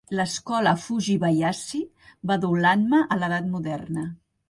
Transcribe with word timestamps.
L'escola 0.19 0.73
Fujibayashi 0.85 1.83
va 2.33 2.41
dur 2.47 2.53
l'"anma" 2.65 3.07
a 3.17 3.23
l'edat 3.23 3.51
moderna. 3.57 4.13